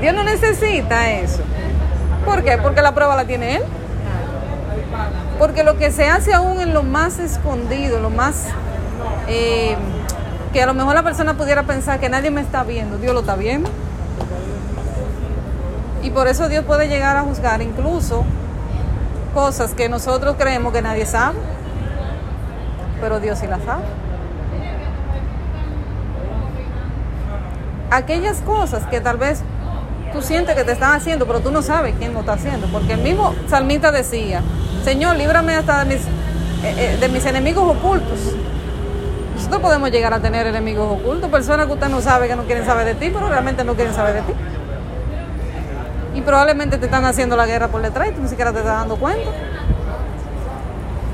Dios 0.00 0.14
no 0.14 0.22
necesita 0.22 1.10
eso. 1.10 1.42
¿Por 2.24 2.44
qué? 2.44 2.58
Porque 2.58 2.82
la 2.82 2.94
prueba 2.94 3.16
la 3.16 3.24
tiene 3.24 3.56
Él. 3.56 3.62
Porque 5.38 5.62
lo 5.62 5.76
que 5.76 5.90
se 5.92 6.08
hace 6.08 6.34
aún 6.34 6.60
en 6.60 6.74
lo 6.74 6.82
más 6.82 7.18
escondido, 7.18 8.00
lo 8.00 8.10
más... 8.10 8.46
Eh, 9.28 9.76
que 10.52 10.62
a 10.62 10.66
lo 10.66 10.74
mejor 10.74 10.94
la 10.94 11.02
persona 11.02 11.34
pudiera 11.34 11.64
pensar 11.64 12.00
que 12.00 12.08
nadie 12.08 12.30
me 12.30 12.40
está 12.40 12.64
viendo, 12.64 12.98
Dios 12.98 13.12
lo 13.12 13.20
está 13.20 13.36
viendo. 13.36 13.70
Y 16.02 16.10
por 16.10 16.26
eso 16.26 16.48
Dios 16.48 16.64
puede 16.64 16.88
llegar 16.88 17.16
a 17.16 17.22
juzgar 17.22 17.60
incluso 17.60 18.24
cosas 19.34 19.74
que 19.74 19.88
nosotros 19.88 20.36
creemos 20.38 20.72
que 20.72 20.80
nadie 20.80 21.06
sabe, 21.06 21.38
pero 23.00 23.20
Dios 23.20 23.38
sí 23.38 23.46
las 23.46 23.62
sabe. 23.62 23.84
Aquellas 27.90 28.40
cosas 28.40 28.84
que 28.86 29.00
tal 29.00 29.16
vez 29.16 29.42
tú 30.12 30.22
sientes 30.22 30.54
que 30.54 30.64
te 30.64 30.72
están 30.72 30.94
haciendo, 30.94 31.26
pero 31.26 31.40
tú 31.40 31.50
no 31.50 31.62
sabes 31.62 31.94
quién 31.98 32.14
lo 32.14 32.20
está 32.20 32.34
haciendo, 32.34 32.66
porque 32.68 32.94
el 32.94 33.02
mismo 33.02 33.34
salmista 33.48 33.92
decía, 33.92 34.42
Señor, 34.84 35.16
líbrame 35.16 35.54
hasta 35.54 35.84
de 35.84 35.96
mis, 35.96 36.04
eh, 36.64 36.98
eh, 37.00 37.28
enemigos 37.28 37.76
ocultos. 37.76 38.18
Nosotros 39.36 39.60
podemos 39.60 39.90
llegar 39.90 40.12
a 40.14 40.20
tener 40.20 40.46
enemigos 40.46 40.90
ocultos, 40.90 41.30
personas 41.30 41.66
que 41.66 41.72
usted 41.72 41.88
no 41.88 42.00
sabe 42.00 42.28
que 42.28 42.36
no 42.36 42.44
quieren 42.44 42.64
saber 42.64 42.86
de 42.86 42.94
ti, 42.94 43.10
pero 43.12 43.28
realmente 43.28 43.64
no 43.64 43.74
quieren 43.74 43.94
saber 43.94 44.14
de 44.14 44.22
ti. 44.22 44.32
Y 46.14 46.20
probablemente 46.22 46.78
te 46.78 46.86
están 46.86 47.04
haciendo 47.04 47.36
la 47.36 47.46
guerra 47.46 47.68
por 47.68 47.82
detrás 47.82 48.08
y 48.08 48.12
tú 48.12 48.22
ni 48.22 48.28
siquiera 48.28 48.52
te 48.52 48.58
estás 48.58 48.74
dando 48.74 48.96
cuenta. 48.96 49.30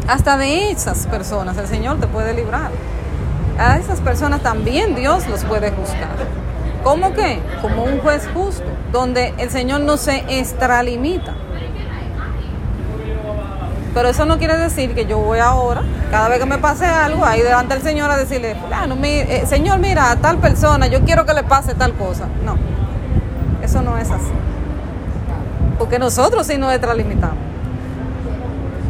Hasta 0.09 0.37
de 0.37 0.71
esas 0.71 1.07
personas 1.07 1.57
el 1.59 1.67
Señor 1.67 2.01
te 2.01 2.07
puede 2.07 2.33
librar. 2.35 2.71
A 3.59 3.77
esas 3.77 4.01
personas 4.01 4.41
también 4.41 4.95
Dios 4.95 5.27
los 5.29 5.45
puede 5.45 5.71
juzgar. 5.71 6.09
¿Cómo 6.83 7.15
qué? 7.15 7.41
Como 7.63 7.85
un 7.85 8.01
juez 8.01 8.29
justo, 8.35 8.65
donde 8.93 9.33
el 9.39 9.51
Señor 9.51 9.81
no 9.81 9.97
se 9.97 10.25
extralimita. 10.29 11.35
Pero 13.95 14.09
eso 14.09 14.27
no 14.27 14.39
quiere 14.39 14.57
decir 14.57 14.95
que 14.95 15.07
yo 15.07 15.19
voy 15.19 15.39
ahora, 15.39 15.83
cada 16.11 16.29
vez 16.29 16.41
que 16.41 16.47
me 16.47 16.59
pase 16.59 16.85
algo, 16.85 17.25
ahí 17.25 17.43
delante 17.43 17.75
del 17.75 17.83
Señor 17.83 18.11
a 18.11 18.17
decirle, 18.17 18.57
eh, 19.03 19.45
Señor, 19.47 19.79
mira, 19.79 20.11
a 20.11 20.17
tal 20.17 20.39
persona, 20.39 20.89
yo 20.89 21.05
quiero 21.05 21.25
que 21.25 21.33
le 21.33 21.45
pase 21.45 21.75
tal 21.75 21.95
cosa. 21.95 22.27
No, 22.45 22.57
eso 23.63 23.83
no 23.83 23.97
es 23.97 24.11
así 24.11 24.33
porque 25.79 25.99
nosotros 25.99 26.47
sí 26.47 26.57
nos 26.57 26.73
extralimitamos. 26.73 27.37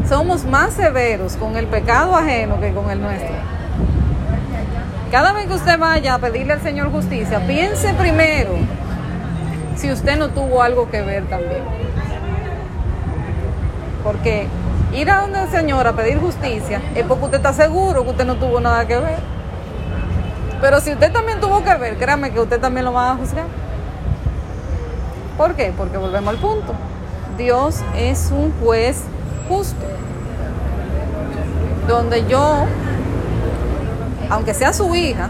Somos 0.08 0.44
más 0.44 0.74
severos 0.74 1.36
con 1.36 1.56
el 1.56 1.66
pecado 1.66 2.14
ajeno 2.14 2.60
que 2.60 2.72
con 2.72 2.90
el 2.90 3.00
nuestro. 3.00 3.34
cada 5.10 5.32
vez 5.32 5.46
que 5.46 5.54
usted 5.54 5.78
vaya 5.78 6.14
a 6.14 6.18
pedirle 6.18 6.52
al 6.52 6.60
Señor 6.60 6.90
justicia, 6.90 7.46
piense 7.46 7.94
primero 7.94 8.52
si 9.76 9.90
usted 9.90 10.18
no 10.18 10.28
tuvo 10.28 10.62
algo 10.62 10.90
que 10.90 11.02
ver 11.02 11.24
también. 11.26 11.62
Porque 14.02 14.46
ir 14.94 15.10
a 15.10 15.22
donde 15.22 15.42
el 15.42 15.50
Señor 15.50 15.86
a 15.86 15.92
pedir 15.92 16.20
justicia 16.20 16.80
es 16.94 17.04
porque 17.04 17.24
usted 17.24 17.36
está 17.38 17.52
seguro 17.52 18.04
que 18.04 18.10
usted 18.10 18.24
no 18.24 18.36
tuvo 18.36 18.60
nada 18.60 18.86
que 18.86 18.96
ver. 18.96 19.18
Pero 20.60 20.80
si 20.80 20.92
usted 20.92 21.12
también 21.12 21.40
tuvo 21.40 21.62
que 21.62 21.74
ver, 21.74 21.98
créame 21.98 22.30
que 22.30 22.40
usted 22.40 22.60
también 22.60 22.84
lo 22.86 22.92
va 22.92 23.10
a 23.10 23.16
juzgar. 23.16 23.46
¿Por 25.36 25.54
qué? 25.54 25.72
Porque 25.76 25.98
volvemos 25.98 26.28
al 26.32 26.40
punto. 26.40 26.74
Dios 27.36 27.82
es 27.96 28.30
un 28.30 28.52
juez 28.62 29.02
justo. 29.48 29.84
Donde 31.88 32.24
yo, 32.26 32.64
aunque 34.30 34.54
sea 34.54 34.72
su 34.72 34.94
hija, 34.94 35.28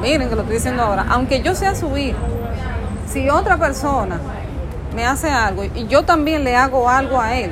miren 0.00 0.28
que 0.28 0.34
lo 0.34 0.42
estoy 0.42 0.56
diciendo 0.56 0.82
ahora, 0.82 1.06
aunque 1.08 1.42
yo 1.42 1.54
sea 1.54 1.74
su 1.74 1.96
hija, 1.96 2.18
si 3.10 3.28
otra 3.28 3.56
persona 3.56 4.18
me 4.94 5.04
hace 5.04 5.30
algo 5.30 5.64
y 5.64 5.86
yo 5.88 6.04
también 6.04 6.44
le 6.44 6.54
hago 6.54 6.88
algo 6.88 7.20
a 7.20 7.34
él, 7.34 7.50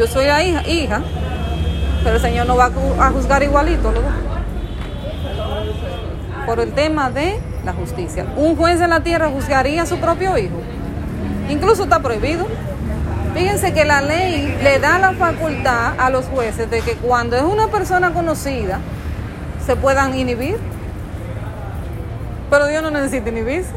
yo 0.00 0.06
soy 0.06 0.24
la 0.24 0.42
hija, 0.42 1.02
pero 2.02 2.16
el 2.16 2.22
Señor 2.22 2.46
no 2.46 2.56
va 2.56 2.70
a 3.00 3.10
juzgar 3.10 3.42
igualito, 3.42 3.92
¿no? 3.92 4.00
Por 6.46 6.58
el 6.58 6.72
tema 6.72 7.10
de 7.10 7.38
la 7.66 7.74
justicia. 7.74 8.24
Un 8.34 8.56
juez 8.56 8.80
de 8.80 8.88
la 8.88 9.00
tierra 9.00 9.28
juzgaría 9.28 9.82
a 9.82 9.86
su 9.86 9.98
propio 9.98 10.38
hijo. 10.38 10.56
Incluso 11.50 11.82
está 11.82 12.00
prohibido. 12.00 12.46
Fíjense 13.34 13.74
que 13.74 13.84
la 13.84 14.00
ley 14.00 14.58
le 14.62 14.78
da 14.78 14.98
la 14.98 15.12
facultad 15.12 15.92
a 15.98 16.08
los 16.08 16.24
jueces 16.24 16.70
de 16.70 16.80
que 16.80 16.94
cuando 16.94 17.36
es 17.36 17.42
una 17.42 17.68
persona 17.68 18.14
conocida 18.14 18.78
se 19.66 19.76
puedan 19.76 20.16
inhibir. 20.16 20.56
Pero 22.48 22.68
Dios 22.68 22.82
no 22.82 22.90
necesita 22.90 23.28
inhibirse. 23.28 23.72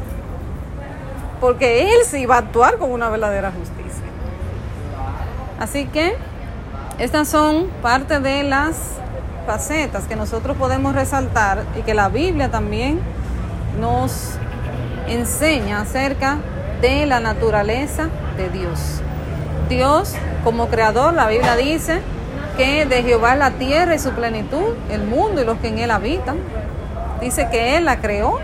Porque 1.42 1.82
Él 1.94 2.00
sí 2.06 2.26
va 2.26 2.36
a 2.36 2.40
actuar 2.40 2.78
con 2.78 2.94
una 2.94 3.10
verdadera 3.10 3.52
justicia. 3.52 3.83
Así 5.64 5.86
que 5.86 6.14
estas 7.00 7.30
son 7.30 7.68
parte 7.82 8.20
de 8.20 8.44
las 8.44 8.76
facetas 9.48 10.04
que 10.10 10.18
nosotros 10.18 10.58
podemos 10.58 10.94
resaltar 10.94 11.64
y 11.80 11.84
que 11.84 11.94
la 11.94 12.10
Biblia 12.10 12.52
también 12.52 13.00
nos 13.80 14.32
enseña 15.08 15.80
acerca 15.80 16.40
de 16.82 17.06
la 17.06 17.22
naturaleza 17.22 18.10
de 18.36 18.50
Dios. 18.50 19.00
Dios 19.70 20.16
como 20.44 20.68
creador, 20.68 21.14
la 21.14 21.30
Biblia 21.30 21.56
dice 21.56 22.02
que 22.58 22.86
de 22.86 23.02
Jehová 23.02 23.38
la 23.38 23.52
tierra 23.52 23.96
y 23.96 24.00
su 24.00 24.12
plenitud, 24.12 24.76
el 24.92 25.06
mundo 25.06 25.42
y 25.42 25.46
los 25.46 25.60
que 25.60 25.70
en 25.70 25.80
él 25.80 25.92
habitan. 25.92 26.36
Dice 27.22 27.48
que 27.50 27.78
Él 27.78 27.86
la 27.86 28.02
creó, 28.02 28.38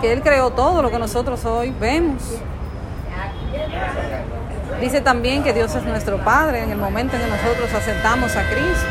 que 0.00 0.14
Él 0.14 0.22
creó 0.22 0.48
todo 0.48 0.80
lo 0.80 0.90
que 0.90 0.98
nosotros 0.98 1.44
hoy 1.44 1.74
vemos. 1.78 2.22
Dice 4.80 5.00
también 5.00 5.42
que 5.42 5.54
Dios 5.54 5.74
es 5.74 5.84
nuestro 5.84 6.18
Padre 6.18 6.62
en 6.62 6.70
el 6.70 6.76
momento 6.76 7.16
en 7.16 7.22
que 7.22 7.28
nosotros 7.28 7.72
aceptamos 7.74 8.36
a 8.36 8.42
Cristo. 8.42 8.86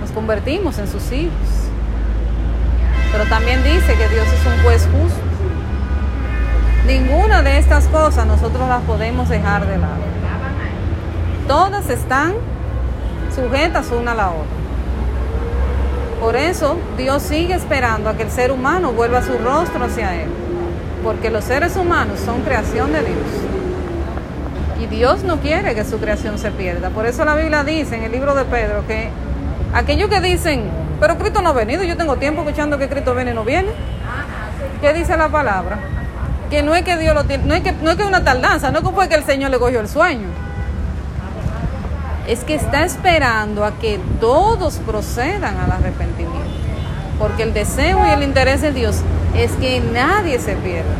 Nos 0.00 0.10
convertimos 0.12 0.78
en 0.78 0.88
sus 0.88 1.12
hijos. 1.12 1.32
Pero 3.12 3.24
también 3.26 3.62
dice 3.62 3.94
que 3.94 4.08
Dios 4.08 4.26
es 4.26 4.46
un 4.46 4.62
juez 4.62 4.88
justo. 4.90 5.20
Ninguna 6.86 7.42
de 7.42 7.58
estas 7.58 7.86
cosas 7.88 8.26
nosotros 8.26 8.66
las 8.68 8.82
podemos 8.82 9.28
dejar 9.28 9.66
de 9.66 9.76
lado. 9.76 10.04
Todas 11.46 11.90
están 11.90 12.34
sujetas 13.34 13.90
una 13.90 14.12
a 14.12 14.14
la 14.14 14.28
otra. 14.30 14.56
Por 16.20 16.34
eso 16.34 16.78
Dios 16.96 17.22
sigue 17.22 17.54
esperando 17.54 18.08
a 18.08 18.16
que 18.16 18.22
el 18.22 18.30
ser 18.30 18.50
humano 18.50 18.92
vuelva 18.92 19.22
su 19.22 19.36
rostro 19.36 19.84
hacia 19.84 20.14
Él. 20.22 20.30
Porque 21.04 21.30
los 21.30 21.44
seres 21.44 21.76
humanos 21.76 22.20
son 22.20 22.40
creación 22.40 22.92
de 22.92 23.00
Dios. 23.00 23.45
Y 24.80 24.86
Dios 24.86 25.22
no 25.22 25.38
quiere 25.40 25.74
que 25.74 25.84
su 25.84 25.98
creación 25.98 26.38
se 26.38 26.50
pierda. 26.50 26.90
Por 26.90 27.06
eso 27.06 27.24
la 27.24 27.34
Biblia 27.34 27.64
dice 27.64 27.96
en 27.96 28.02
el 28.02 28.12
libro 28.12 28.34
de 28.34 28.44
Pedro 28.44 28.86
que 28.86 29.08
aquellos 29.72 30.10
que 30.10 30.20
dicen, 30.20 30.64
pero 31.00 31.16
Cristo 31.16 31.40
no 31.40 31.50
ha 31.50 31.52
venido, 31.52 31.82
yo 31.82 31.96
tengo 31.96 32.16
tiempo 32.16 32.42
escuchando 32.42 32.78
que 32.78 32.88
Cristo 32.88 33.14
viene 33.14 33.30
y 33.30 33.34
no 33.34 33.44
viene. 33.44 33.70
¿Qué 34.80 34.92
dice 34.92 35.16
la 35.16 35.28
palabra? 35.28 35.78
Que 36.50 36.62
no 36.62 36.74
es 36.74 36.82
que 36.82 36.96
Dios 36.96 37.14
lo 37.14 37.24
tiene, 37.24 37.44
no 37.44 37.54
es 37.54 37.62
que 37.62 37.72
no 37.72 37.90
es 37.90 37.96
que 37.96 38.04
una 38.04 38.22
tardanza, 38.22 38.70
no 38.70 38.78
es 38.78 38.84
que 38.84 38.90
fue 38.90 39.08
que 39.08 39.14
el 39.14 39.24
Señor 39.24 39.50
le 39.50 39.58
cogió 39.58 39.80
el 39.80 39.88
sueño. 39.88 40.28
Es 42.26 42.44
que 42.44 42.54
está 42.54 42.84
esperando 42.84 43.64
a 43.64 43.78
que 43.78 43.98
todos 44.20 44.76
procedan 44.78 45.56
al 45.58 45.72
arrepentimiento. 45.72 46.50
Porque 47.18 47.44
el 47.44 47.54
deseo 47.54 48.06
y 48.06 48.10
el 48.10 48.22
interés 48.22 48.60
de 48.60 48.72
Dios 48.72 49.00
es 49.34 49.52
que 49.52 49.80
nadie 49.80 50.38
se 50.38 50.54
pierda. 50.56 50.90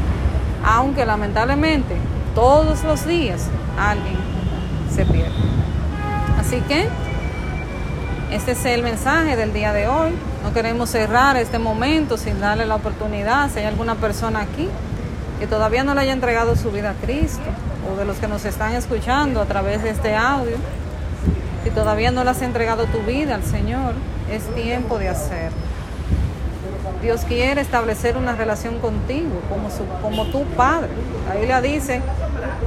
Aunque 0.64 1.04
lamentablemente 1.04 1.94
todos 2.36 2.84
los 2.84 3.06
días 3.06 3.46
alguien 3.78 4.18
se 4.94 5.06
pierde. 5.06 5.32
Así 6.38 6.60
que 6.60 6.86
este 8.30 8.52
es 8.52 8.64
el 8.66 8.82
mensaje 8.82 9.36
del 9.36 9.54
día 9.54 9.72
de 9.72 9.88
hoy. 9.88 10.10
No 10.44 10.52
queremos 10.52 10.90
cerrar 10.90 11.38
este 11.38 11.58
momento 11.58 12.18
sin 12.18 12.38
darle 12.38 12.66
la 12.66 12.74
oportunidad. 12.74 13.50
Si 13.50 13.60
hay 13.60 13.64
alguna 13.64 13.94
persona 13.94 14.42
aquí 14.42 14.68
que 15.40 15.46
todavía 15.46 15.82
no 15.82 15.94
le 15.94 16.02
haya 16.02 16.12
entregado 16.12 16.56
su 16.56 16.70
vida 16.70 16.90
a 16.90 16.94
Cristo, 16.94 17.42
o 17.90 17.96
de 17.96 18.04
los 18.04 18.18
que 18.18 18.28
nos 18.28 18.44
están 18.44 18.74
escuchando 18.74 19.40
a 19.40 19.46
través 19.46 19.82
de 19.82 19.90
este 19.90 20.14
audio, 20.14 20.56
si 21.64 21.70
todavía 21.70 22.10
no 22.10 22.22
le 22.22 22.30
has 22.30 22.42
entregado 22.42 22.84
tu 22.84 22.98
vida 23.00 23.34
al 23.34 23.44
Señor, 23.44 23.94
es 24.30 24.42
tiempo 24.54 24.98
de 24.98 25.08
hacerlo. 25.08 25.56
Dios 27.00 27.22
quiere 27.26 27.60
establecer 27.60 28.16
una 28.16 28.34
relación 28.34 28.78
contigo 28.78 29.40
como, 29.48 29.70
su, 29.70 29.86
como 30.02 30.26
tu 30.26 30.44
padre. 30.54 30.90
La 31.28 31.34
Biblia 31.36 31.60
dice, 31.60 32.02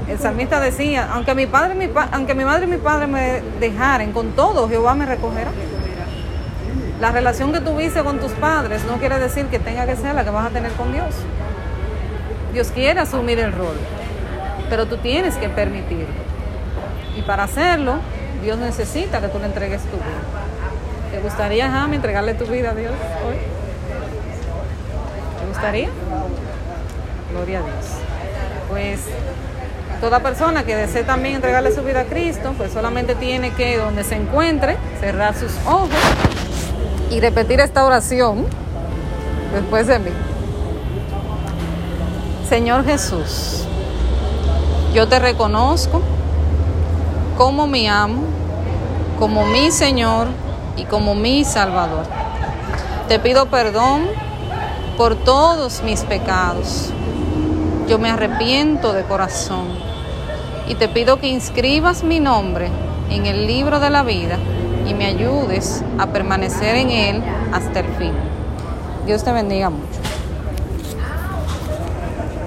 el 0.09 0.17
salmista 0.17 0.59
decía, 0.59 1.09
aunque 1.13 1.35
mi, 1.35 1.45
padre, 1.45 1.75
madre 1.75 2.65
y 2.65 2.67
mi 2.67 2.77
padre 2.77 3.05
me 3.05 3.41
dejaren, 3.59 4.11
con 4.11 4.31
todo 4.31 4.67
Jehová 4.67 4.95
me 4.95 5.05
recogerá. 5.05 5.51
La 6.99 7.11
relación 7.11 7.53
que 7.53 7.61
tuviste 7.61 8.03
con 8.03 8.19
tus 8.19 8.31
padres 8.33 8.83
no 8.85 8.97
quiere 8.97 9.19
decir 9.19 9.45
que 9.45 9.59
tenga 9.59 9.85
que 9.85 9.95
ser 9.95 10.15
la 10.15 10.23
que 10.23 10.31
vas 10.31 10.47
a 10.47 10.49
tener 10.49 10.71
con 10.73 10.91
Dios. 10.91 11.13
Dios 12.51 12.71
quiere 12.71 12.99
asumir 12.99 13.37
el 13.37 13.53
rol, 13.53 13.75
pero 14.69 14.87
tú 14.87 14.97
tienes 14.97 15.35
que 15.35 15.47
permitirlo. 15.47 16.07
Y 17.15 17.21
para 17.21 17.43
hacerlo, 17.43 17.99
Dios 18.41 18.57
necesita 18.57 19.21
que 19.21 19.27
tú 19.27 19.37
le 19.37 19.45
entregues 19.45 19.81
tu 19.83 19.97
vida. 19.97 20.23
¿Te 21.11 21.19
gustaría, 21.19 21.69
Jaime, 21.69 21.97
entregarle 21.97 22.33
tu 22.33 22.45
vida 22.45 22.71
a 22.71 22.75
Dios 22.75 22.93
hoy? 23.27 23.35
¿Te 25.39 25.47
gustaría? 25.47 25.89
Gloria 27.31 27.59
a 27.59 27.61
Dios. 27.61 27.85
Pues 28.69 28.99
toda 29.99 30.19
persona 30.21 30.63
que 30.63 30.75
desee 30.75 31.03
también 31.03 31.35
entregarle 31.35 31.73
su 31.73 31.83
vida 31.83 32.01
a 32.01 32.05
Cristo, 32.05 32.53
pues 32.57 32.71
solamente 32.71 33.15
tiene 33.15 33.51
que, 33.51 33.77
donde 33.77 34.03
se 34.03 34.15
encuentre, 34.15 34.77
cerrar 34.99 35.35
sus 35.35 35.51
ojos 35.65 35.89
y 37.11 37.19
repetir 37.19 37.59
esta 37.59 37.85
oración 37.85 38.45
después 39.53 39.87
de 39.87 39.99
mí. 39.99 40.11
Señor 42.47 42.85
Jesús, 42.85 43.65
yo 44.93 45.07
te 45.07 45.19
reconozco 45.19 46.01
como 47.37 47.67
mi 47.67 47.87
amo, 47.87 48.23
como 49.19 49.45
mi 49.45 49.71
Señor 49.71 50.27
y 50.77 50.85
como 50.85 51.13
mi 51.13 51.43
Salvador. 51.43 52.05
Te 53.07 53.19
pido 53.19 53.47
perdón 53.47 54.03
por 54.97 55.15
todos 55.15 55.83
mis 55.83 56.01
pecados. 56.01 56.89
Yo 57.87 57.99
me 57.99 58.09
arrepiento 58.09 58.93
de 58.93 59.03
corazón 59.03 59.68
y 60.69 60.75
te 60.75 60.87
pido 60.87 61.19
que 61.19 61.27
inscribas 61.27 62.03
mi 62.03 62.21
nombre 62.21 62.69
en 63.09 63.25
el 63.25 63.47
libro 63.47 63.81
de 63.81 63.89
la 63.89 64.03
vida 64.03 64.37
y 64.87 64.93
me 64.93 65.05
ayudes 65.05 65.83
a 65.97 66.07
permanecer 66.07 66.75
en 66.75 66.91
él 66.91 67.23
hasta 67.51 67.81
el 67.81 67.87
fin. 67.95 68.13
Dios 69.05 69.23
te 69.23 69.33
bendiga 69.33 69.69
mucho. 69.69 69.98